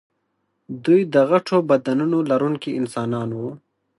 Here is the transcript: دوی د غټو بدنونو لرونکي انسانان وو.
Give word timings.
دوی 0.85 1.01
د 1.13 1.15
غټو 1.29 1.57
بدنونو 1.69 2.17
لرونکي 2.31 2.69
انسانان 2.79 3.29
وو. 3.37 3.51